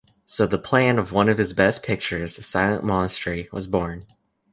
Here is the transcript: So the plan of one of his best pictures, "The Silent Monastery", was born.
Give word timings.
So 0.25 0.47
the 0.47 0.57
plan 0.57 0.97
of 0.97 1.11
one 1.11 1.29
of 1.29 1.37
his 1.37 1.53
best 1.53 1.83
pictures, 1.83 2.35
"The 2.35 2.41
Silent 2.41 2.83
Monastery", 2.83 3.47
was 3.51 3.67
born. 3.67 4.01